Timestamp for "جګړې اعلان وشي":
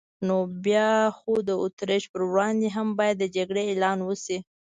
3.35-4.37